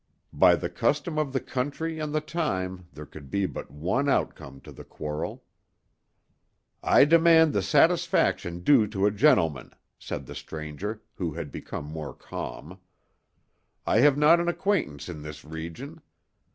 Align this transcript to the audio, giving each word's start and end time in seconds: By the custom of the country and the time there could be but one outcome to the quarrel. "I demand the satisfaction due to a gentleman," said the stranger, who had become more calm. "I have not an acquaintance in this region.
By 0.33 0.55
the 0.55 0.67
custom 0.67 1.19
of 1.19 1.31
the 1.31 1.39
country 1.39 1.99
and 1.99 2.11
the 2.11 2.21
time 2.21 2.87
there 2.91 3.05
could 3.05 3.29
be 3.29 3.45
but 3.45 3.69
one 3.69 4.09
outcome 4.09 4.59
to 4.61 4.71
the 4.71 4.83
quarrel. 4.83 5.43
"I 6.81 7.05
demand 7.05 7.53
the 7.53 7.61
satisfaction 7.61 8.61
due 8.61 8.87
to 8.87 9.05
a 9.05 9.11
gentleman," 9.11 9.75
said 9.99 10.25
the 10.25 10.33
stranger, 10.33 11.03
who 11.17 11.33
had 11.33 11.51
become 11.51 11.85
more 11.85 12.15
calm. 12.15 12.79
"I 13.85 13.99
have 13.99 14.17
not 14.17 14.39
an 14.39 14.47
acquaintance 14.47 15.07
in 15.07 15.21
this 15.21 15.45
region. 15.45 16.01